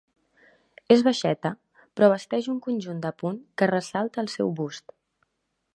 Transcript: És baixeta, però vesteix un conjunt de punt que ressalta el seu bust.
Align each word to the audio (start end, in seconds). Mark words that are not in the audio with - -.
És 0.95 1.03
baixeta, 1.07 1.51
però 1.99 2.09
vesteix 2.13 2.49
un 2.55 2.59
conjunt 2.69 3.03
de 3.05 3.13
punt 3.21 3.39
que 3.63 3.69
ressalta 3.75 4.25
el 4.25 4.35
seu 4.39 4.55
bust. 4.63 4.99